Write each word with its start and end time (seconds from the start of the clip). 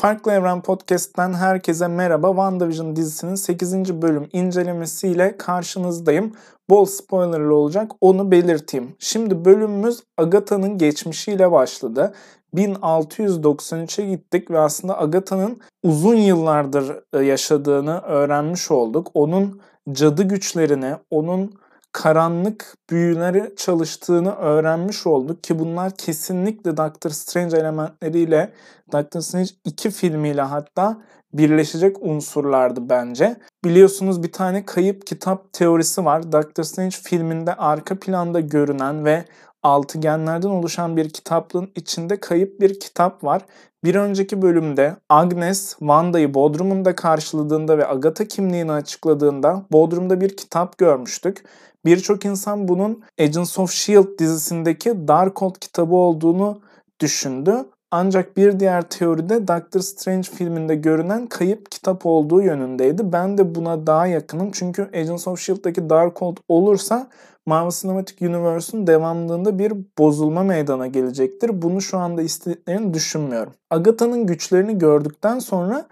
Farklı 0.00 0.32
Evren 0.32 0.62
Podcast'ten 0.62 1.32
herkese 1.32 1.88
merhaba. 1.88 2.28
WandaVision 2.28 2.96
dizisinin 2.96 3.34
8. 3.34 4.02
bölüm 4.02 4.28
incelemesiyle 4.32 5.36
karşınızdayım. 5.36 6.32
Bol 6.70 6.84
spoilerlı 6.84 7.54
olacak 7.54 7.92
onu 8.00 8.30
belirteyim. 8.30 8.96
Şimdi 8.98 9.44
bölümümüz 9.44 10.02
Agatha'nın 10.16 10.78
geçmişiyle 10.78 11.52
başladı. 11.52 12.14
1693'e 12.54 14.06
gittik 14.06 14.50
ve 14.50 14.58
aslında 14.58 14.98
Agatha'nın 14.98 15.60
uzun 15.82 16.16
yıllardır 16.16 16.96
e, 17.12 17.24
yaşadığını 17.24 18.00
öğrenmiş 18.00 18.70
olduk. 18.70 19.10
Onun 19.14 19.60
cadı 19.92 20.22
güçlerini, 20.22 20.94
onun 21.10 21.52
karanlık 21.98 22.74
büyüleri 22.90 23.54
çalıştığını 23.56 24.34
öğrenmiş 24.34 25.06
olduk 25.06 25.44
ki 25.44 25.58
bunlar 25.58 25.96
kesinlikle 25.96 26.76
Doctor 26.76 27.10
Strange 27.10 27.56
elementleriyle 27.56 28.52
Doctor 28.92 29.20
Strange 29.20 29.50
2 29.64 29.90
filmiyle 29.90 30.42
hatta 30.42 31.02
birleşecek 31.32 31.96
unsurlardı 32.00 32.88
bence. 32.88 33.36
Biliyorsunuz 33.64 34.22
bir 34.22 34.32
tane 34.32 34.64
kayıp 34.66 35.06
kitap 35.06 35.52
teorisi 35.52 36.04
var. 36.04 36.32
Doctor 36.32 36.62
Strange 36.62 36.96
filminde 37.02 37.54
arka 37.54 37.98
planda 37.98 38.40
görünen 38.40 39.04
ve 39.04 39.24
altıgenlerden 39.62 40.48
oluşan 40.48 40.96
bir 40.96 41.10
kitaplığın 41.10 41.70
içinde 41.74 42.20
kayıp 42.20 42.60
bir 42.60 42.80
kitap 42.80 43.24
var. 43.24 43.42
Bir 43.84 43.94
önceki 43.94 44.42
bölümde 44.42 44.96
Agnes 45.08 45.70
Wanda'yı 45.78 46.34
Bodrum'unda 46.34 46.94
karşıladığında 46.94 47.78
ve 47.78 47.86
Agatha 47.86 48.24
kimliğini 48.24 48.72
açıkladığında 48.72 49.66
Bodrum'da 49.72 50.20
bir 50.20 50.36
kitap 50.36 50.78
görmüştük. 50.78 51.44
Birçok 51.84 52.24
insan 52.24 52.68
bunun 52.68 53.02
Agents 53.20 53.58
of 53.58 53.70
S.H.I.E.L.D. 53.70 54.18
dizisindeki 54.18 55.08
Darkhold 55.08 55.54
kitabı 55.54 55.94
olduğunu 55.94 56.60
düşündü. 57.00 57.64
Ancak 57.90 58.36
bir 58.36 58.60
diğer 58.60 58.82
teoride 58.82 59.48
Doctor 59.48 59.80
Strange 59.80 60.22
filminde 60.22 60.74
görünen 60.74 61.26
kayıp 61.26 61.70
kitap 61.70 62.06
olduğu 62.06 62.42
yönündeydi. 62.42 63.12
Ben 63.12 63.38
de 63.38 63.54
buna 63.54 63.86
daha 63.86 64.06
yakınım 64.06 64.50
çünkü 64.52 64.82
Agents 64.82 65.28
of 65.28 65.40
S.H.I.E.L.D'daki 65.40 65.90
Darkhold 65.90 66.36
olursa 66.48 67.08
Marvel 67.46 67.70
Cinematic 67.70 68.28
Universe'un 68.28 68.86
devamlılığında 68.86 69.58
bir 69.58 69.72
bozulma 69.98 70.42
meydana 70.42 70.86
gelecektir. 70.86 71.62
Bunu 71.62 71.80
şu 71.80 71.98
anda 71.98 72.22
istediklerini 72.22 72.94
düşünmüyorum. 72.94 73.52
Agatha'nın 73.70 74.26
güçlerini 74.26 74.78
gördükten 74.78 75.38
sonra 75.38 75.86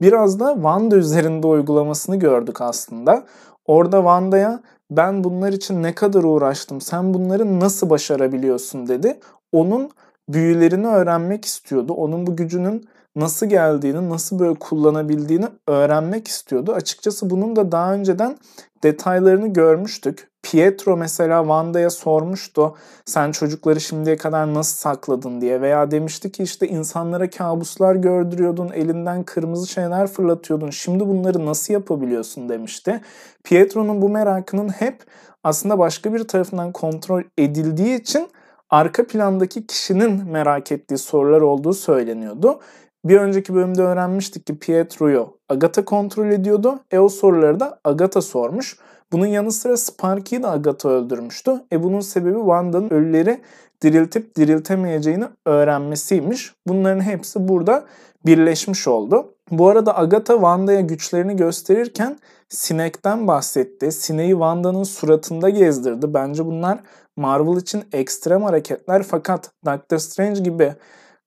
biraz 0.00 0.40
da 0.40 0.54
Wanda 0.54 0.96
üzerinde 0.96 1.46
uygulamasını 1.46 2.16
gördük 2.16 2.60
aslında. 2.60 3.24
Orada 3.66 3.96
Wanda'ya 3.96 4.60
ben 4.90 5.24
bunlar 5.24 5.52
için 5.52 5.82
ne 5.82 5.94
kadar 5.94 6.24
uğraştım, 6.24 6.80
sen 6.80 7.14
bunları 7.14 7.60
nasıl 7.60 7.90
başarabiliyorsun 7.90 8.88
dedi. 8.88 9.20
Onun 9.52 9.90
büyülerini 10.32 10.86
öğrenmek 10.86 11.44
istiyordu. 11.44 11.92
Onun 11.92 12.26
bu 12.26 12.36
gücünün 12.36 12.88
nasıl 13.16 13.46
geldiğini, 13.46 14.10
nasıl 14.10 14.38
böyle 14.38 14.54
kullanabildiğini 14.54 15.46
öğrenmek 15.66 16.28
istiyordu. 16.28 16.72
Açıkçası 16.72 17.30
bunun 17.30 17.56
da 17.56 17.72
daha 17.72 17.94
önceden 17.94 18.36
detaylarını 18.82 19.46
görmüştük. 19.46 20.32
Pietro 20.42 20.96
mesela 20.96 21.40
Wanda'ya 21.40 21.90
sormuştu 21.90 22.76
sen 23.04 23.32
çocukları 23.32 23.80
şimdiye 23.80 24.16
kadar 24.16 24.54
nasıl 24.54 24.76
sakladın 24.76 25.40
diye 25.40 25.60
veya 25.60 25.90
demişti 25.90 26.32
ki 26.32 26.42
işte 26.42 26.68
insanlara 26.68 27.30
kabuslar 27.30 27.94
gördürüyordun, 27.94 28.70
elinden 28.74 29.22
kırmızı 29.22 29.66
şeyler 29.66 30.06
fırlatıyordun. 30.06 30.70
Şimdi 30.70 31.08
bunları 31.08 31.46
nasıl 31.46 31.74
yapabiliyorsun 31.74 32.48
demişti. 32.48 33.00
Pietro'nun 33.44 34.02
bu 34.02 34.08
merakının 34.08 34.68
hep 34.68 35.04
aslında 35.44 35.78
başka 35.78 36.14
bir 36.14 36.28
tarafından 36.28 36.72
kontrol 36.72 37.22
edildiği 37.38 38.00
için 38.00 38.28
arka 38.72 39.06
plandaki 39.06 39.66
kişinin 39.66 40.30
merak 40.30 40.72
ettiği 40.72 40.98
sorular 40.98 41.40
olduğu 41.40 41.72
söyleniyordu. 41.72 42.60
Bir 43.04 43.16
önceki 43.16 43.54
bölümde 43.54 43.82
öğrenmiştik 43.82 44.46
ki 44.46 44.58
Pietro'yu 44.58 45.36
Agatha 45.48 45.84
kontrol 45.84 46.26
ediyordu. 46.26 46.78
E 46.90 46.98
o 46.98 47.08
soruları 47.08 47.60
da 47.60 47.80
Agatha 47.84 48.20
sormuş. 48.20 48.76
Bunun 49.12 49.26
yanı 49.26 49.52
sıra 49.52 49.76
Sparky'yi 49.76 50.42
de 50.42 50.46
Agatha 50.46 50.88
öldürmüştü. 50.88 51.52
E 51.72 51.82
bunun 51.82 52.00
sebebi 52.00 52.38
Wanda'nın 52.38 52.90
ölüleri 52.90 53.40
diriltip 53.82 54.36
diriltemeyeceğini 54.36 55.24
öğrenmesiymiş. 55.46 56.54
Bunların 56.66 57.00
hepsi 57.00 57.48
burada 57.48 57.84
birleşmiş 58.26 58.88
oldu. 58.88 59.34
Bu 59.50 59.68
arada 59.68 59.98
Agatha 59.98 60.34
Wanda'ya 60.34 60.80
güçlerini 60.80 61.36
gösterirken 61.36 62.18
sinekten 62.48 63.26
bahsetti. 63.28 63.92
Sineği 63.92 64.30
Wanda'nın 64.30 64.82
suratında 64.82 65.48
gezdirdi. 65.48 66.14
Bence 66.14 66.46
bunlar 66.46 66.78
Marvel 67.16 67.60
için 67.60 67.84
ekstrem 67.92 68.42
hareketler 68.42 69.02
fakat 69.02 69.50
Doctor 69.66 69.98
Strange 69.98 70.40
gibi 70.40 70.74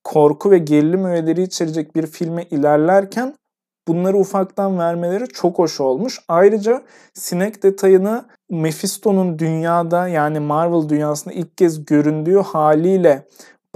korku 0.04 0.50
ve 0.50 0.58
gerilim 0.58 1.04
öğeleri 1.04 1.42
içerecek 1.42 1.96
bir 1.96 2.06
filme 2.06 2.42
ilerlerken 2.42 3.34
bunları 3.88 4.16
ufaktan 4.16 4.78
vermeleri 4.78 5.28
çok 5.28 5.58
hoş 5.58 5.80
olmuş. 5.80 6.20
Ayrıca 6.28 6.82
sinek 7.14 7.62
detayını 7.62 8.24
Mephisto'nun 8.50 9.38
dünyada 9.38 10.08
yani 10.08 10.40
Marvel 10.40 10.88
dünyasında 10.88 11.34
ilk 11.34 11.56
kez 11.56 11.84
göründüğü 11.84 12.38
haliyle 12.38 13.26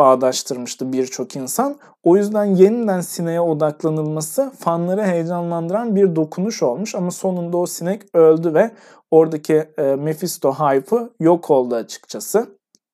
bağdaştırmıştı 0.00 0.92
birçok 0.92 1.36
insan. 1.36 1.76
O 2.02 2.16
yüzden 2.16 2.44
yeniden 2.44 3.00
sineğe 3.00 3.40
odaklanılması 3.40 4.52
fanları 4.58 5.02
heyecanlandıran 5.02 5.96
bir 5.96 6.16
dokunuş 6.16 6.62
olmuş 6.62 6.94
ama 6.94 7.10
sonunda 7.10 7.56
o 7.56 7.66
sinek 7.66 8.02
öldü 8.14 8.54
ve 8.54 8.70
oradaki 9.10 9.54
e, 9.78 9.82
Mephisto 9.82 10.52
hype'ı 10.52 11.10
yok 11.20 11.50
oldu 11.50 11.74
açıkçası. 11.74 12.46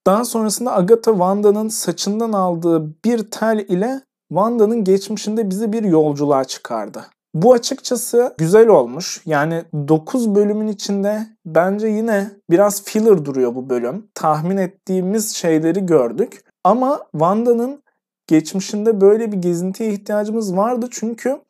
Daha 0.06 0.25
sonrasında 0.25 0.77
Agatha 0.77 1.12
Wanda'nın 1.12 1.69
saçından 1.69 2.33
aldığı 2.33 2.87
bir 3.05 3.31
tel 3.31 3.59
ile 3.59 4.00
Wanda'nın 4.28 4.84
geçmişinde 4.84 5.50
bizi 5.50 5.73
bir 5.73 5.83
yolculuğa 5.83 6.44
çıkardı. 6.44 7.05
Bu 7.34 7.53
açıkçası 7.53 8.34
güzel 8.38 8.69
olmuş. 8.69 9.23
Yani 9.27 9.65
9 9.88 10.34
bölümün 10.34 10.69
içinde 10.69 11.27
bence 11.47 11.87
yine 11.87 12.31
biraz 12.50 12.84
filler 12.84 13.25
duruyor 13.25 13.55
bu 13.55 13.71
bölüm. 13.71 14.06
Tahmin 14.15 14.56
ettiğimiz 14.56 15.34
şeyleri 15.34 15.87
gördük. 15.87 16.46
Ama 16.66 17.06
Wanda'nın 17.12 17.82
geçmişinde 18.27 19.00
böyle 19.00 19.32
bir 19.32 19.37
gezintiye 19.37 19.93
ihtiyacımız 19.93 20.56
vardı 20.56 20.88
çünkü 20.91 21.41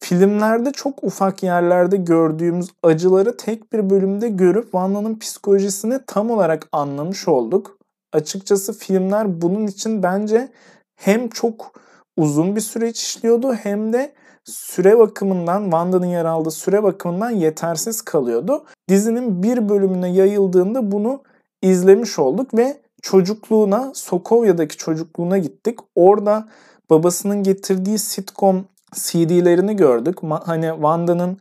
filmlerde 0.00 0.72
çok 0.72 1.04
ufak 1.04 1.42
yerlerde 1.42 1.96
gördüğümüz 1.96 2.68
acıları 2.82 3.36
tek 3.36 3.72
bir 3.72 3.90
bölümde 3.90 4.28
görüp 4.28 4.62
Wanda'nın 4.64 5.18
psikolojisini 5.18 6.00
tam 6.06 6.30
olarak 6.30 6.68
anlamış 6.72 7.28
olduk. 7.28 7.78
Açıkçası 8.12 8.72
filmler 8.78 9.42
bunun 9.42 9.66
için 9.66 10.02
bence 10.02 10.48
hem 10.96 11.28
çok 11.28 11.80
uzun 12.16 12.56
bir 12.56 12.60
süreç 12.60 13.02
işliyordu 13.02 13.54
hem 13.54 13.92
de 13.92 14.12
süre 14.44 14.98
bakımından 14.98 15.62
Wanda'nın 15.62 16.06
yer 16.06 16.24
aldığı 16.24 16.50
süre 16.50 16.82
bakımından 16.82 17.30
yetersiz 17.30 18.02
kalıyordu. 18.02 18.64
Dizinin 18.88 19.42
bir 19.42 19.68
bölümüne 19.68 20.12
yayıldığında 20.12 20.92
bunu 20.92 21.22
izlemiş 21.62 22.18
olduk 22.18 22.54
ve 22.54 22.85
çocukluğuna, 23.06 23.92
Sokovya'daki 23.94 24.76
çocukluğuna 24.76 25.38
gittik. 25.38 25.78
Orada 25.94 26.48
babasının 26.90 27.42
getirdiği 27.42 27.98
sitcom 27.98 28.64
CD'lerini 28.94 29.76
gördük. 29.76 30.18
Hani 30.44 30.68
Wanda'nın 30.68 31.38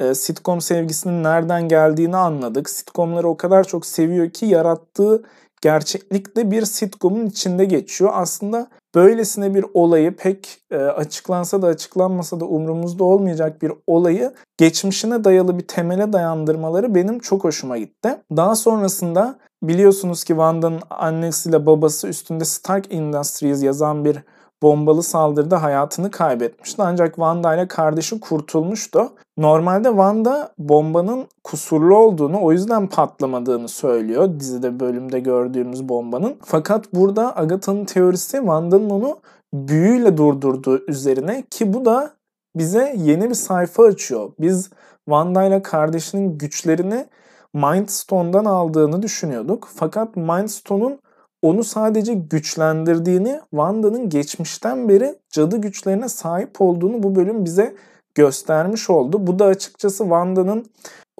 e, 0.00 0.14
sitcom 0.14 0.60
sevgisinin 0.60 1.22
nereden 1.22 1.68
geldiğini 1.68 2.16
anladık. 2.16 2.70
Sitcomları 2.70 3.28
o 3.28 3.36
kadar 3.36 3.64
çok 3.64 3.86
seviyor 3.86 4.30
ki 4.30 4.46
yarattığı 4.46 5.22
gerçeklikte 5.66 6.50
bir 6.50 6.64
sitcomun 6.64 7.26
içinde 7.26 7.64
geçiyor. 7.64 8.10
Aslında 8.14 8.66
böylesine 8.94 9.54
bir 9.54 9.64
olayı 9.74 10.16
pek 10.16 10.58
e, 10.70 10.76
açıklansa 10.76 11.62
da 11.62 11.66
açıklanmasa 11.66 12.40
da 12.40 12.44
umurumuzda 12.44 13.04
olmayacak 13.04 13.62
bir 13.62 13.72
olayı 13.86 14.32
geçmişine 14.58 15.24
dayalı 15.24 15.58
bir 15.58 15.66
temele 15.66 16.12
dayandırmaları 16.12 16.94
benim 16.94 17.18
çok 17.18 17.44
hoşuma 17.44 17.78
gitti. 17.78 18.16
Daha 18.36 18.56
sonrasında 18.56 19.38
biliyorsunuz 19.62 20.24
ki 20.24 20.28
Wanda'nın 20.28 20.80
annesiyle 20.90 21.66
babası 21.66 22.08
üstünde 22.08 22.44
Stark 22.44 22.92
Industries 22.92 23.62
yazan 23.62 24.04
bir 24.04 24.16
bombalı 24.62 25.02
saldırıda 25.02 25.62
hayatını 25.62 26.10
kaybetmişti. 26.10 26.82
Ancak 26.82 27.14
Wanda 27.14 27.54
ile 27.54 27.68
kardeşi 27.68 28.20
kurtulmuştu. 28.20 29.12
Normalde 29.38 29.88
Wanda 29.88 30.52
bombanın 30.58 31.26
kusurlu 31.44 31.96
olduğunu 31.96 32.42
o 32.42 32.52
yüzden 32.52 32.86
patlamadığını 32.86 33.68
söylüyor 33.68 34.40
dizide 34.40 34.80
bölümde 34.80 35.20
gördüğümüz 35.20 35.88
bombanın. 35.88 36.36
Fakat 36.44 36.94
burada 36.94 37.36
Agatha'nın 37.36 37.84
teorisi 37.84 38.36
Wanda'nın 38.36 38.90
onu 38.90 39.18
büyüyle 39.54 40.16
durdurduğu 40.16 40.86
üzerine 40.88 41.44
ki 41.50 41.72
bu 41.72 41.84
da 41.84 42.10
bize 42.56 42.94
yeni 42.98 43.30
bir 43.30 43.34
sayfa 43.34 43.84
açıyor. 43.84 44.30
Biz 44.40 44.70
Wanda 45.04 45.44
ile 45.44 45.62
kardeşinin 45.62 46.38
güçlerini 46.38 47.06
Mind 47.54 47.88
Stone'dan 47.88 48.44
aldığını 48.44 49.02
düşünüyorduk. 49.02 49.68
Fakat 49.74 50.16
Mind 50.16 50.48
Stone'un 50.48 50.98
onu 51.42 51.64
sadece 51.64 52.14
güçlendirdiğini, 52.14 53.40
Wanda'nın 53.50 54.08
geçmişten 54.08 54.88
beri 54.88 55.18
cadı 55.30 55.56
güçlerine 55.56 56.08
sahip 56.08 56.60
olduğunu 56.60 57.02
bu 57.02 57.14
bölüm 57.14 57.44
bize 57.44 57.74
göstermiş 58.14 58.90
oldu. 58.90 59.26
Bu 59.26 59.38
da 59.38 59.44
açıkçası 59.44 59.98
Wanda'nın 59.98 60.66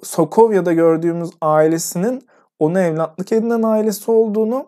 Sokovya'da 0.02 0.72
gördüğümüz 0.72 1.30
ailesinin 1.40 2.22
onu 2.58 2.80
evlatlık 2.80 3.32
edinen 3.32 3.62
ailesi 3.62 4.10
olduğunu, 4.10 4.66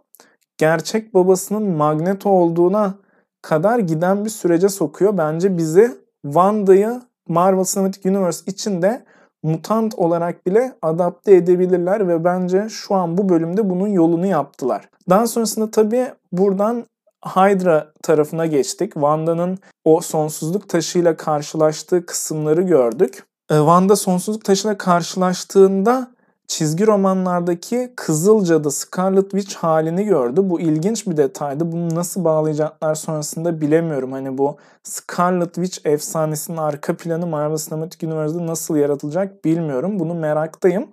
gerçek 0.59 1.15
babasının 1.15 1.63
Magneto 1.63 2.31
olduğuna 2.31 2.95
kadar 3.43 3.79
giden 3.79 4.25
bir 4.25 4.31
sürece 4.31 4.69
sokuyor. 4.69 5.19
Bence 5.19 5.57
bizi 5.57 5.97
Wanda'yı 6.23 7.01
Marvel 7.29 7.65
Cinematic 7.65 8.11
Universe 8.11 8.43
içinde 8.47 9.05
mutant 9.43 9.95
olarak 9.95 10.47
bile 10.47 10.73
adapte 10.83 11.35
edebilirler 11.35 12.09
ve 12.09 12.25
bence 12.25 12.69
şu 12.69 12.95
an 12.95 13.19
bu 13.19 13.29
bölümde 13.29 13.71
bunun 13.71 13.89
yolunu 13.89 14.27
yaptılar. 14.27 14.89
Daha 15.11 15.27
sonrasında 15.27 15.71
tabii 15.71 16.07
buradan 16.33 16.85
Hydra 17.27 17.93
tarafına 18.03 18.47
geçtik. 18.47 18.93
Wanda'nın 18.93 19.59
o 19.85 20.01
sonsuzluk 20.01 20.69
taşıyla 20.69 21.17
karşılaştığı 21.17 22.07
kısımları 22.07 22.63
gördük. 22.63 23.25
Ee, 23.51 23.57
Wanda 23.57 23.97
sonsuzluk 23.97 24.45
taşıyla 24.45 24.79
karşılaştığında 24.79 26.11
çizgi 26.49 26.87
romanlardaki 26.87 27.93
Kızıl 27.97 28.45
Cadı 28.45 28.71
Scarlet 28.71 29.31
Witch 29.31 29.55
halini 29.55 30.05
gördü. 30.05 30.41
Bu 30.45 30.61
ilginç 30.61 31.07
bir 31.07 31.17
detaydı. 31.17 31.73
Bunu 31.73 31.95
nasıl 31.95 32.25
bağlayacaklar 32.25 32.95
sonrasında 32.95 33.61
bilemiyorum. 33.61 34.13
Hani 34.13 34.39
bu 34.39 34.57
Scarlet 34.83 35.55
Witch 35.55 35.87
efsanesinin 35.87 36.57
arka 36.57 36.97
planı 36.97 37.27
Marvel 37.27 37.57
Cinematic 37.57 38.07
Universe'da 38.07 38.47
nasıl 38.47 38.77
yaratılacak 38.77 39.45
bilmiyorum. 39.45 39.99
Bunu 39.99 40.15
meraktayım. 40.15 40.89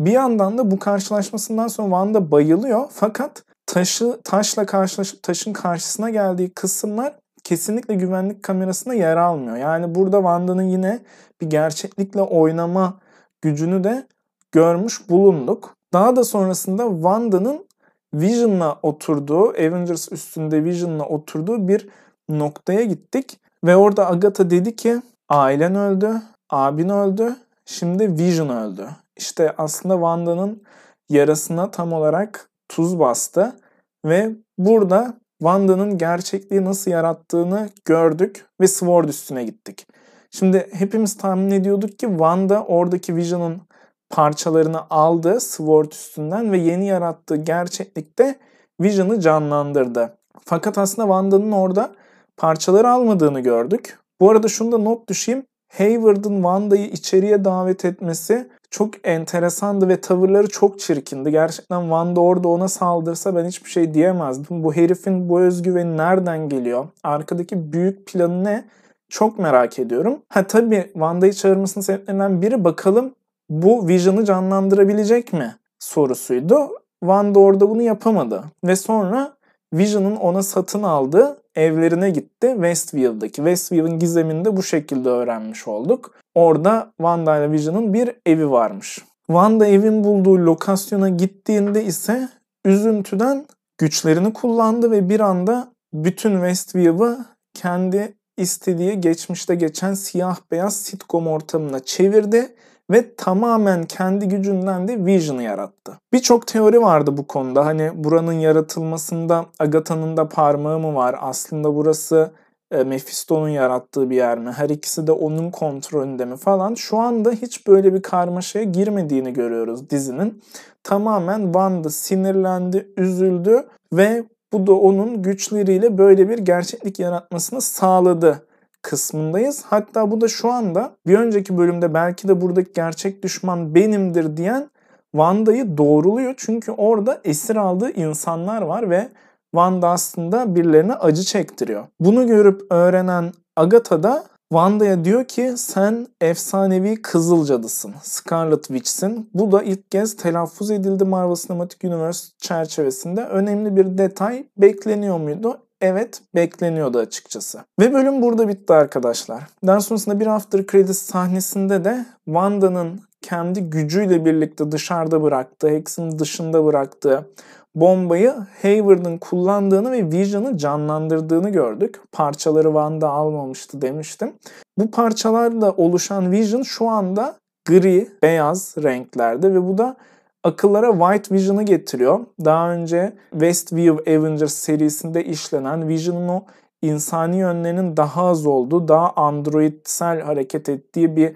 Bir 0.00 0.12
yandan 0.12 0.58
da 0.58 0.70
bu 0.70 0.78
karşılaşmasından 0.78 1.68
sonra 1.68 1.88
Wanda 1.88 2.30
bayılıyor. 2.30 2.86
Fakat 2.92 3.42
taşı 3.66 4.20
taşla 4.24 4.66
karşılaşıp 4.66 5.22
taşın 5.22 5.52
karşısına 5.52 6.10
geldiği 6.10 6.50
kısımlar 6.50 7.14
kesinlikle 7.44 7.94
güvenlik 7.94 8.42
kamerasında 8.42 8.94
yer 8.94 9.16
almıyor. 9.16 9.56
Yani 9.56 9.94
burada 9.94 10.16
Wanda'nın 10.16 10.62
yine 10.62 11.00
bir 11.40 11.50
gerçeklikle 11.50 12.20
oynama 12.20 12.98
gücünü 13.42 13.84
de 13.84 14.06
görmüş 14.52 15.08
bulunduk. 15.08 15.76
Daha 15.92 16.16
da 16.16 16.24
sonrasında 16.24 16.88
Wanda'nın 16.90 17.66
Vision'la 18.14 18.78
oturduğu, 18.82 19.48
Avengers 19.48 20.12
üstünde 20.12 20.64
Vision'la 20.64 21.04
oturduğu 21.04 21.68
bir 21.68 21.88
noktaya 22.28 22.84
gittik. 22.84 23.40
Ve 23.64 23.76
orada 23.76 24.10
Agatha 24.10 24.50
dedi 24.50 24.76
ki 24.76 25.02
ailen 25.28 25.74
öldü, 25.74 26.22
abin 26.50 26.88
öldü, 26.88 27.36
şimdi 27.66 28.18
Vision 28.18 28.48
öldü. 28.48 28.88
İşte 29.16 29.54
aslında 29.58 29.94
Wanda'nın 29.94 30.62
yarasına 31.08 31.70
tam 31.70 31.92
olarak 31.92 32.50
tuz 32.68 32.98
bastı. 32.98 33.56
Ve 34.04 34.30
burada 34.58 35.14
Wanda'nın 35.38 35.98
gerçekliği 35.98 36.64
nasıl 36.64 36.90
yarattığını 36.90 37.68
gördük 37.84 38.46
ve 38.60 38.68
Sword 38.68 39.08
üstüne 39.08 39.44
gittik. 39.44 39.86
Şimdi 40.30 40.68
hepimiz 40.72 41.16
tahmin 41.16 41.50
ediyorduk 41.50 41.98
ki 41.98 42.06
Wanda 42.06 42.64
oradaki 42.64 43.16
Vision'ın 43.16 43.60
parçalarını 44.10 44.80
aldı 44.90 45.40
Sword 45.40 45.92
üstünden 45.92 46.52
ve 46.52 46.58
yeni 46.58 46.86
yarattığı 46.86 47.36
gerçeklikte 47.36 48.38
Vision'ı 48.80 49.20
canlandırdı. 49.20 50.16
Fakat 50.44 50.78
aslında 50.78 51.08
Wanda'nın 51.08 51.52
orada 51.52 51.90
parçaları 52.36 52.90
almadığını 52.90 53.40
gördük. 53.40 53.98
Bu 54.20 54.30
arada 54.30 54.48
şunu 54.48 54.72
da 54.72 54.78
not 54.78 55.08
düşeyim. 55.08 55.42
Hayward'ın 55.78 56.34
Wanda'yı 56.34 56.86
içeriye 56.86 57.44
davet 57.44 57.84
etmesi 57.84 58.48
çok 58.70 59.08
enteresandı 59.08 59.88
ve 59.88 60.00
tavırları 60.00 60.48
çok 60.48 60.80
çirkindi. 60.80 61.30
Gerçekten 61.30 61.80
Wanda 61.80 62.20
orada 62.20 62.48
ona 62.48 62.68
saldırsa 62.68 63.36
ben 63.36 63.44
hiçbir 63.44 63.70
şey 63.70 63.94
diyemezdim. 63.94 64.64
Bu 64.64 64.74
herifin 64.74 65.28
bu 65.28 65.40
özgüveni 65.40 65.96
nereden 65.96 66.48
geliyor? 66.48 66.86
Arkadaki 67.04 67.72
büyük 67.72 68.06
planı 68.06 68.44
ne? 68.44 68.64
Çok 69.08 69.38
merak 69.38 69.78
ediyorum. 69.78 70.18
Ha 70.28 70.46
tabii 70.46 70.90
Wanda'yı 70.92 71.32
çağırmasının 71.32 71.84
sebeplerinden 71.84 72.42
biri 72.42 72.64
bakalım 72.64 73.14
bu 73.50 73.88
Vision'ı 73.88 74.24
canlandırabilecek 74.24 75.32
mi 75.32 75.56
sorusuydu. 75.78 76.70
Wanda 77.00 77.38
orada 77.38 77.70
bunu 77.70 77.82
yapamadı. 77.82 78.44
Ve 78.64 78.76
sonra 78.76 79.36
Vision'ın 79.74 80.16
ona 80.16 80.42
satın 80.42 80.82
aldığı 80.82 81.42
evlerine 81.54 82.10
gitti 82.10 82.50
Westview'daki. 82.54 83.36
Westview'ın 83.36 83.98
gizemini 83.98 84.44
de 84.44 84.56
bu 84.56 84.62
şekilde 84.62 85.08
öğrenmiş 85.08 85.68
olduk. 85.68 86.14
Orada 86.34 86.92
Wanda 86.96 87.36
ile 87.36 87.52
Vision'ın 87.52 87.94
bir 87.94 88.10
evi 88.26 88.50
varmış. 88.50 88.98
Wanda 89.26 89.66
evin 89.66 90.04
bulduğu 90.04 90.38
lokasyona 90.38 91.08
gittiğinde 91.08 91.84
ise 91.84 92.28
üzüntüden 92.64 93.46
güçlerini 93.78 94.32
kullandı 94.32 94.90
ve 94.90 95.08
bir 95.08 95.20
anda 95.20 95.72
bütün 95.92 96.32
Westview'ı 96.32 97.18
kendi 97.54 98.14
istediği 98.36 99.00
geçmişte 99.00 99.54
geçen 99.54 99.94
siyah 99.94 100.36
beyaz 100.50 100.76
sitcom 100.76 101.26
ortamına 101.26 101.80
çevirdi 101.80 102.54
ve 102.90 103.14
tamamen 103.14 103.84
kendi 103.84 104.28
gücünden 104.28 104.88
de 104.88 105.06
Vision'ı 105.06 105.42
yarattı. 105.42 105.98
Birçok 106.12 106.46
teori 106.46 106.82
vardı 106.82 107.16
bu 107.16 107.26
konuda. 107.26 107.66
Hani 107.66 107.90
buranın 107.94 108.32
yaratılmasında 108.32 109.46
Agatha'nın 109.58 110.16
da 110.16 110.28
parmağı 110.28 110.78
mı 110.78 110.94
var? 110.94 111.16
Aslında 111.20 111.74
burası 111.74 112.30
e, 112.70 112.84
Mephisto'nun 112.84 113.48
yarattığı 113.48 114.10
bir 114.10 114.16
yer 114.16 114.38
mi? 114.38 114.50
Her 114.50 114.68
ikisi 114.68 115.06
de 115.06 115.12
onun 115.12 115.50
kontrolünde 115.50 116.24
mi 116.24 116.36
falan. 116.36 116.74
Şu 116.74 116.98
anda 116.98 117.30
hiç 117.30 117.66
böyle 117.66 117.94
bir 117.94 118.02
karmaşaya 118.02 118.64
girmediğini 118.64 119.32
görüyoruz 119.32 119.90
dizinin. 119.90 120.42
Tamamen 120.82 121.44
Wanda 121.44 121.90
sinirlendi, 121.90 122.92
üzüldü 122.96 123.66
ve 123.92 124.24
bu 124.52 124.66
da 124.66 124.72
onun 124.72 125.22
güçleriyle 125.22 125.98
böyle 125.98 126.28
bir 126.28 126.38
gerçeklik 126.38 126.98
yaratmasını 126.98 127.60
sağladı 127.60 128.42
kısmındayız. 128.82 129.64
Hatta 129.66 130.10
bu 130.10 130.20
da 130.20 130.28
şu 130.28 130.52
anda 130.52 130.92
bir 131.06 131.18
önceki 131.18 131.58
bölümde 131.58 131.94
belki 131.94 132.28
de 132.28 132.40
buradaki 132.40 132.72
gerçek 132.72 133.22
düşman 133.22 133.74
benimdir 133.74 134.36
diyen 134.36 134.70
Wanda'yı 135.12 135.78
doğruluyor. 135.78 136.34
Çünkü 136.36 136.72
orada 136.72 137.20
esir 137.24 137.56
aldığı 137.56 137.90
insanlar 137.90 138.62
var 138.62 138.90
ve 138.90 139.08
Wanda 139.54 139.88
aslında 139.88 140.54
birilerine 140.54 140.94
acı 140.94 141.22
çektiriyor. 141.22 141.84
Bunu 142.00 142.26
görüp 142.26 142.62
öğrenen 142.70 143.32
Agatha 143.56 144.02
da 144.02 144.24
Wanda'ya 144.52 145.04
diyor 145.04 145.24
ki 145.24 145.52
sen 145.56 146.06
efsanevi 146.20 147.02
kızıl 147.02 147.44
cadısın. 147.44 147.94
Scarlet 148.02 148.64
Witch'sin. 148.64 149.30
Bu 149.34 149.52
da 149.52 149.62
ilk 149.62 149.90
kez 149.90 150.16
telaffuz 150.16 150.70
edildi 150.70 151.04
Marvel 151.04 151.34
Cinematic 151.34 151.88
Universe 151.88 152.26
çerçevesinde. 152.38 153.24
Önemli 153.24 153.76
bir 153.76 153.98
detay 153.98 154.46
bekleniyor 154.56 155.18
muydu? 155.18 155.58
Evet 155.80 156.22
bekleniyordu 156.34 156.98
açıkçası. 156.98 157.64
Ve 157.80 157.92
bölüm 157.92 158.22
burada 158.22 158.48
bitti 158.48 158.72
arkadaşlar. 158.72 159.42
Daha 159.66 159.80
sonrasında 159.80 160.20
bir 160.20 160.26
after 160.26 160.66
credits 160.66 160.98
sahnesinde 160.98 161.84
de 161.84 162.06
Wanda'nın 162.24 163.00
kendi 163.22 163.60
gücüyle 163.60 164.24
birlikte 164.24 164.72
dışarıda 164.72 165.22
bıraktığı, 165.22 165.68
Hex'in 165.68 166.18
dışında 166.18 166.64
bıraktığı 166.64 167.26
bombayı 167.74 168.34
Hayward'ın 168.62 169.18
kullandığını 169.18 169.92
ve 169.92 170.12
Vision'ı 170.12 170.58
canlandırdığını 170.58 171.50
gördük. 171.50 172.00
Parçaları 172.12 172.68
Wanda 172.68 173.08
almamıştı 173.08 173.82
demiştim. 173.82 174.32
Bu 174.78 174.90
parçalarla 174.90 175.70
oluşan 175.72 176.32
Vision 176.32 176.62
şu 176.62 176.88
anda 176.88 177.36
gri, 177.64 178.08
beyaz 178.22 178.74
renklerde 178.82 179.54
ve 179.54 179.66
bu 179.66 179.78
da 179.78 179.96
akıllara 180.44 180.92
White 180.92 181.34
Vision'ı 181.34 181.62
getiriyor. 181.62 182.20
Daha 182.44 182.72
önce 182.72 183.12
Westview 183.30 184.16
Avengers 184.16 184.54
serisinde 184.54 185.24
işlenen 185.24 185.88
Vision'ın 185.88 186.28
o 186.28 186.44
insani 186.82 187.36
yönlerinin 187.36 187.96
daha 187.96 188.26
az 188.26 188.46
olduğu, 188.46 188.88
daha 188.88 189.10
androidsel 189.10 190.20
hareket 190.20 190.68
ettiği 190.68 191.16
bir 191.16 191.34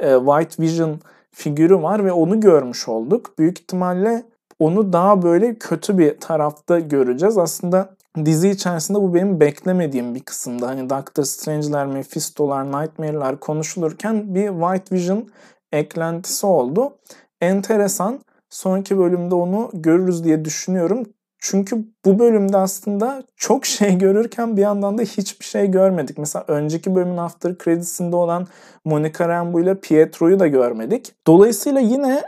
e, 0.00 0.16
White 0.16 0.62
Vision 0.62 1.00
figürü 1.30 1.82
var 1.82 2.04
ve 2.04 2.12
onu 2.12 2.40
görmüş 2.40 2.88
olduk. 2.88 3.38
Büyük 3.38 3.60
ihtimalle 3.60 4.22
onu 4.58 4.92
daha 4.92 5.22
böyle 5.22 5.54
kötü 5.54 5.98
bir 5.98 6.20
tarafta 6.20 6.78
göreceğiz. 6.78 7.38
Aslında 7.38 7.96
dizi 8.24 8.48
içerisinde 8.48 8.98
bu 8.98 9.14
benim 9.14 9.40
beklemediğim 9.40 10.14
bir 10.14 10.20
kısımda. 10.20 10.68
Hani 10.68 10.90
Doctor 10.90 11.24
Strange'ler, 11.24 11.86
Mephisto'lar, 11.86 12.66
Nightmare'lar 12.66 13.40
konuşulurken 13.40 14.34
bir 14.34 14.48
White 14.48 14.96
Vision 14.96 15.28
eklentisi 15.72 16.46
oldu. 16.46 16.96
Enteresan. 17.40 18.20
Sonraki 18.56 18.98
bölümde 18.98 19.34
onu 19.34 19.70
görürüz 19.74 20.24
diye 20.24 20.44
düşünüyorum. 20.44 21.02
Çünkü 21.38 21.84
bu 22.04 22.18
bölümde 22.18 22.56
aslında 22.56 23.22
çok 23.36 23.66
şey 23.76 23.98
görürken 23.98 24.56
bir 24.56 24.62
yandan 24.62 24.98
da 24.98 25.02
hiçbir 25.02 25.44
şey 25.44 25.70
görmedik. 25.70 26.18
Mesela 26.18 26.44
önceki 26.48 26.94
bölümün 26.94 27.16
after 27.16 27.54
credits'inde 27.64 28.16
olan 28.16 28.46
Monica 28.84 29.28
Rambeau 29.28 29.62
ile 29.62 29.80
Pietro'yu 29.80 30.40
da 30.40 30.46
görmedik. 30.46 31.12
Dolayısıyla 31.26 31.80
yine 31.80 32.22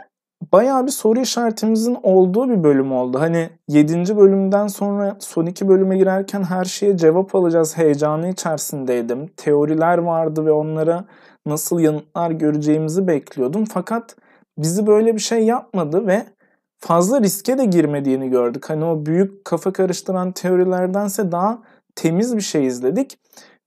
bayağı 0.53 0.85
bir 0.85 0.91
soru 0.91 1.19
işaretimizin 1.19 1.97
olduğu 2.03 2.49
bir 2.49 2.63
bölüm 2.63 2.91
oldu. 2.91 3.19
Hani 3.19 3.49
7. 3.67 4.17
bölümden 4.17 4.67
sonra 4.67 5.15
son 5.19 5.45
iki 5.45 5.67
bölüme 5.67 5.97
girerken 5.97 6.43
her 6.43 6.65
şeye 6.65 6.97
cevap 6.97 7.35
alacağız 7.35 7.77
heyecanı 7.77 8.29
içerisindeydim. 8.29 9.27
Teoriler 9.27 9.97
vardı 9.97 10.45
ve 10.45 10.51
onlara 10.51 11.05
nasıl 11.45 11.79
yanıtlar 11.79 12.31
göreceğimizi 12.31 13.07
bekliyordum. 13.07 13.65
Fakat 13.65 14.15
bizi 14.59 14.87
böyle 14.87 15.15
bir 15.15 15.19
şey 15.19 15.43
yapmadı 15.43 16.07
ve 16.07 16.25
fazla 16.77 17.21
riske 17.21 17.57
de 17.57 17.65
girmediğini 17.65 18.29
gördük. 18.29 18.69
Hani 18.69 18.85
o 18.85 19.05
büyük 19.05 19.45
kafa 19.45 19.73
karıştıran 19.73 20.31
teorilerdense 20.31 21.31
daha 21.31 21.59
temiz 21.95 22.35
bir 22.35 22.41
şey 22.41 22.65
izledik. 22.65 23.19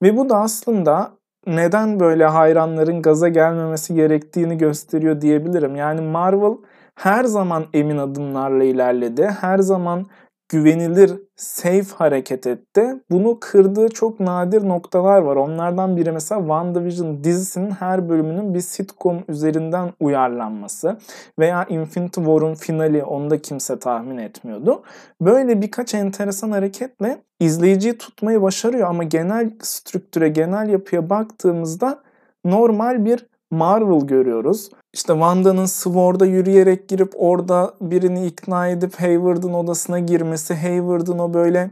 Ve 0.02 0.16
bu 0.16 0.28
da 0.28 0.36
aslında 0.38 1.12
neden 1.46 2.00
böyle 2.00 2.26
hayranların 2.26 3.02
gaza 3.02 3.28
gelmemesi 3.28 3.94
gerektiğini 3.94 4.58
gösteriyor 4.58 5.20
diyebilirim. 5.20 5.76
Yani 5.76 6.00
Marvel 6.00 6.56
her 6.94 7.24
zaman 7.24 7.64
emin 7.74 7.98
adımlarla 7.98 8.64
ilerledi. 8.64 9.26
Her 9.40 9.58
zaman 9.58 10.06
güvenilir, 10.52 11.12
safe 11.36 11.94
hareket 11.94 12.46
etti. 12.46 12.94
Bunu 13.10 13.38
kırdığı 13.40 13.88
çok 13.88 14.20
nadir 14.20 14.68
noktalar 14.68 15.22
var. 15.22 15.36
Onlardan 15.36 15.96
biri 15.96 16.12
mesela 16.12 16.40
WandaVision 16.40 17.24
dizisinin 17.24 17.70
her 17.70 18.08
bölümünün 18.08 18.54
bir 18.54 18.60
sitcom 18.60 19.24
üzerinden 19.28 19.92
uyarlanması 20.00 20.98
veya 21.38 21.64
Infinity 21.64 22.20
War'un 22.20 22.54
finali 22.54 23.04
onu 23.04 23.30
da 23.30 23.42
kimse 23.42 23.78
tahmin 23.78 24.18
etmiyordu. 24.18 24.82
Böyle 25.20 25.62
birkaç 25.62 25.94
enteresan 25.94 26.50
hareketle 26.50 27.18
izleyiciyi 27.40 27.98
tutmayı 27.98 28.42
başarıyor 28.42 28.88
ama 28.88 29.04
genel 29.04 29.50
strüktüre, 29.62 30.28
genel 30.28 30.68
yapıya 30.68 31.10
baktığımızda 31.10 32.02
normal 32.44 33.04
bir 33.04 33.26
Marvel 33.52 34.06
görüyoruz. 34.06 34.70
İşte 34.92 35.12
Wanda'nın 35.12 35.66
Sword'a 35.66 36.26
yürüyerek 36.26 36.88
girip 36.88 37.12
orada 37.16 37.74
birini 37.80 38.26
ikna 38.26 38.68
edip 38.68 39.00
Hayward'ın 39.00 39.52
odasına 39.52 39.98
girmesi, 39.98 40.54
Hayward'ın 40.54 41.18
o 41.18 41.34
böyle 41.34 41.70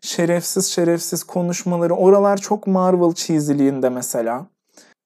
şerefsiz 0.00 0.66
şerefsiz 0.66 1.24
konuşmaları 1.24 1.94
oralar 1.94 2.36
çok 2.36 2.66
Marvel 2.66 3.12
cheesy'liğinde 3.12 3.88
mesela. 3.88 4.46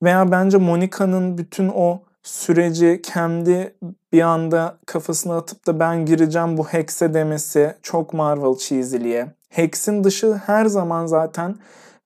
Veya 0.02 0.30
bence 0.30 0.58
Monica'nın 0.58 1.38
bütün 1.38 1.68
o 1.68 2.00
süreci 2.22 3.00
kendi 3.02 3.74
bir 4.12 4.22
anda 4.22 4.76
kafasına 4.86 5.36
atıp 5.36 5.66
da 5.66 5.80
ben 5.80 6.06
gireceğim 6.06 6.58
bu 6.58 6.64
Hex'e 6.64 7.14
demesi 7.14 7.74
çok 7.82 8.14
Marvel 8.14 8.54
cheesy'liğe. 8.54 9.26
Hex'in 9.48 10.04
dışı 10.04 10.34
her 10.34 10.66
zaman 10.66 11.06
zaten 11.06 11.56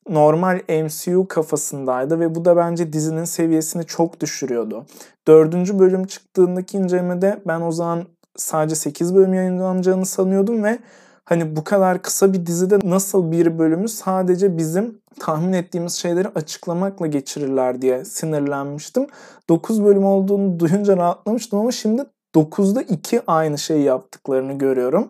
normal 0.08 0.60
MCU 0.68 1.28
kafasındaydı 1.28 2.20
ve 2.20 2.34
bu 2.34 2.44
da 2.44 2.56
bence 2.56 2.92
dizinin 2.92 3.24
seviyesini 3.24 3.84
çok 3.84 4.20
düşürüyordu. 4.20 4.86
Dördüncü 5.28 5.78
bölüm 5.78 6.04
çıktığındaki 6.04 6.76
incelemede 6.76 7.40
ben 7.46 7.60
o 7.60 7.72
zaman 7.72 8.04
sadece 8.36 8.74
8 8.74 9.14
bölüm 9.14 9.34
yayınlanacağını 9.34 10.06
sanıyordum 10.06 10.64
ve 10.64 10.78
hani 11.24 11.56
bu 11.56 11.64
kadar 11.64 12.02
kısa 12.02 12.32
bir 12.32 12.46
dizide 12.46 12.78
nasıl 12.84 13.32
bir 13.32 13.58
bölümü 13.58 13.88
sadece 13.88 14.58
bizim 14.58 14.98
tahmin 15.20 15.52
ettiğimiz 15.52 15.92
şeyleri 15.92 16.28
açıklamakla 16.28 17.06
geçirirler 17.06 17.82
diye 17.82 18.04
sinirlenmiştim. 18.04 19.06
9 19.48 19.84
bölüm 19.84 20.04
olduğunu 20.04 20.60
duyunca 20.60 20.96
rahatlamıştım 20.96 21.58
ama 21.58 21.72
şimdi 21.72 22.02
9'da 22.34 22.82
2 22.82 23.20
aynı 23.26 23.58
şeyi 23.58 23.82
yaptıklarını 23.82 24.52
görüyorum. 24.52 25.08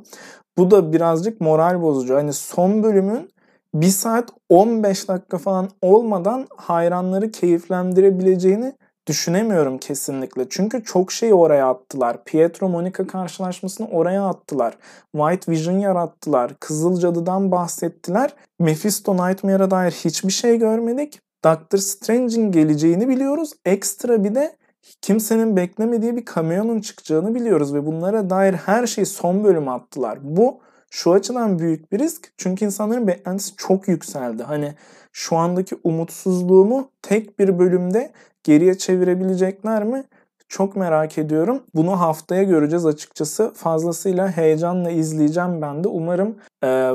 Bu 0.58 0.70
da 0.70 0.92
birazcık 0.92 1.40
moral 1.40 1.82
bozucu. 1.82 2.14
Hani 2.14 2.32
son 2.32 2.82
bölümün 2.82 3.30
1 3.75 3.88
saat 3.88 4.31
15 4.49 5.09
dakika 5.09 5.38
falan 5.38 5.69
olmadan 5.83 6.47
hayranları 6.57 7.31
keyiflendirebileceğini 7.31 8.73
düşünemiyorum 9.07 9.78
kesinlikle. 9.78 10.47
Çünkü 10.50 10.85
çok 10.85 11.12
şey 11.12 11.35
oraya 11.35 11.69
attılar. 11.69 12.25
Pietro 12.25 12.69
Monica 12.69 13.07
karşılaşmasını 13.07 13.88
oraya 13.88 14.26
attılar. 14.26 14.78
White 15.16 15.52
Vision 15.52 15.78
yarattılar. 15.78 16.54
Kızıl 16.61 17.00
Cadı'dan 17.00 17.50
bahsettiler. 17.50 18.35
Mephisto 18.59 19.14
Nightmare'a 19.14 19.71
dair 19.71 19.90
hiçbir 19.90 20.33
şey 20.33 20.59
görmedik. 20.59 21.21
Doctor 21.45 21.78
Strange'in 21.78 22.52
geleceğini 22.52 23.09
biliyoruz. 23.09 23.52
Ekstra 23.64 24.25
bir 24.25 24.35
de 24.35 24.57
kimsenin 25.02 25.57
beklemediği 25.57 26.16
bir 26.16 26.25
cameo'nun 26.35 26.81
çıkacağını 26.81 27.35
biliyoruz 27.35 27.75
ve 27.75 27.87
bunlara 27.87 28.31
dair 28.31 28.52
her 28.52 28.87
şeyi 28.87 29.07
son 29.07 29.45
bölüme 29.45 29.71
attılar. 29.71 30.19
Bu 30.23 30.61
şu 30.94 31.12
açıdan 31.12 31.58
büyük 31.58 31.92
bir 31.92 31.98
risk 31.98 32.32
çünkü 32.36 32.64
insanların 32.64 33.06
beklentisi 33.06 33.56
çok 33.56 33.88
yükseldi. 33.88 34.42
Hani 34.42 34.74
şu 35.12 35.36
andaki 35.36 35.76
umutsuzluğumu 35.84 36.90
tek 37.02 37.38
bir 37.38 37.58
bölümde 37.58 38.12
geriye 38.42 38.78
çevirebilecekler 38.78 39.84
mi? 39.84 40.04
Çok 40.48 40.76
merak 40.76 41.18
ediyorum. 41.18 41.62
Bunu 41.74 42.00
haftaya 42.00 42.42
göreceğiz 42.42 42.86
açıkçası. 42.86 43.52
Fazlasıyla 43.54 44.36
heyecanla 44.36 44.90
izleyeceğim 44.90 45.62
ben 45.62 45.84
de. 45.84 45.88
Umarım 45.88 46.36
e, 46.64 46.90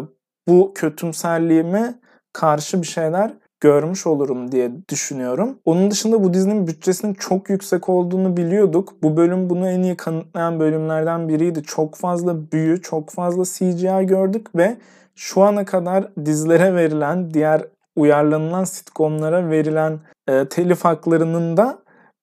bu 0.48 0.72
kötümserliğime 0.76 2.00
karşı 2.34 2.82
bir 2.82 2.88
şeyler 2.88 3.34
görmüş 3.60 4.08
olurum 4.08 4.52
diye 4.52 4.72
düşünüyorum. 4.90 5.60
Onun 5.66 5.92
dışında 5.92 6.24
bu 6.24 6.34
dizinin 6.34 6.68
bütçesinin 6.68 7.14
çok 7.14 7.50
yüksek 7.50 7.90
olduğunu 7.90 8.38
biliyorduk. 8.38 8.94
Bu 9.04 9.18
bölüm 9.18 9.50
bunu 9.50 9.70
en 9.70 9.82
iyi 9.82 9.98
kanıtlayan 9.98 10.60
bölümlerden 10.60 11.30
biriydi. 11.30 11.64
Çok 11.64 11.96
fazla 11.96 12.52
büyü, 12.52 12.82
çok 12.82 13.10
fazla 13.10 13.44
CGI 13.44 14.06
gördük 14.06 14.48
ve 14.56 14.78
şu 15.16 15.42
ana 15.42 15.66
kadar 15.66 16.10
dizilere 16.26 16.76
verilen, 16.76 17.34
diğer 17.34 17.62
uyarlanılan 17.96 18.64
sitcomlara 18.64 19.50
verilen 19.50 20.00
e, 20.28 20.46
telif 20.50 20.86
haklarının 20.86 21.58
da 21.58 21.80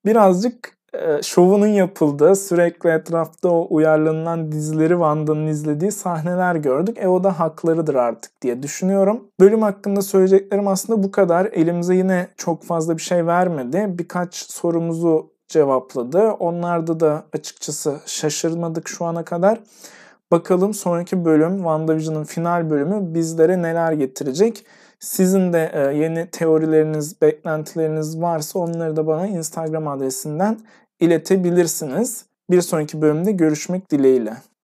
birazcık 0.06 0.75
şovunun 1.22 1.66
yapıldığı, 1.66 2.36
sürekli 2.36 2.90
etrafta 2.90 3.48
o 3.48 3.66
uyarlanılan 3.70 4.52
dizileri 4.52 5.00
Vanda'nın 5.00 5.46
izlediği 5.46 5.92
sahneler 5.92 6.54
gördük. 6.54 6.96
E 7.00 7.08
o 7.08 7.24
da 7.24 7.40
haklarıdır 7.40 7.94
artık 7.94 8.42
diye 8.42 8.62
düşünüyorum. 8.62 9.24
Bölüm 9.40 9.62
hakkında 9.62 10.02
söyleyeceklerim 10.02 10.68
aslında 10.68 11.02
bu 11.02 11.10
kadar. 11.10 11.46
Elimize 11.52 11.94
yine 11.94 12.28
çok 12.36 12.64
fazla 12.64 12.96
bir 12.96 13.02
şey 13.02 13.26
vermedi. 13.26 13.86
Birkaç 13.88 14.34
sorumuzu 14.34 15.30
cevapladı. 15.48 16.30
Onlarda 16.30 17.00
da 17.00 17.24
açıkçası 17.32 17.96
şaşırmadık 18.06 18.88
şu 18.88 19.04
ana 19.04 19.24
kadar. 19.24 19.60
Bakalım 20.30 20.74
sonraki 20.74 21.24
bölüm 21.24 21.56
WandaVision'ın 21.56 22.24
final 22.24 22.70
bölümü 22.70 23.14
bizlere 23.14 23.62
neler 23.62 23.92
getirecek. 23.92 24.64
Sizin 25.00 25.52
de 25.52 25.70
e, 25.74 25.96
yeni 25.96 26.30
teorileriniz, 26.30 27.22
beklentileriniz 27.22 28.20
varsa 28.20 28.58
onları 28.58 28.96
da 28.96 29.06
bana 29.06 29.26
Instagram 29.26 29.88
adresinden 29.88 30.58
iletebilirsiniz. 31.00 32.24
Bir 32.50 32.60
sonraki 32.60 33.02
bölümde 33.02 33.32
görüşmek 33.32 33.90
dileğiyle. 33.90 34.36